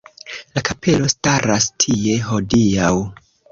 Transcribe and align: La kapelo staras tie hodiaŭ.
La 0.57 0.63
kapelo 0.69 1.09
staras 1.15 1.69
tie 1.85 2.17
hodiaŭ. 2.31 2.91